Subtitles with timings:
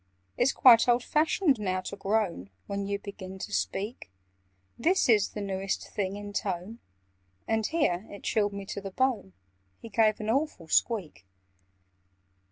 [0.35, 4.09] "It's quite old fashioned now to groan When you begin to speak:
[4.75, 6.79] This is the newest thing in tone—"
[7.47, 9.33] And here (it chilled me to the bone)
[9.77, 11.27] He gave an awful squeak.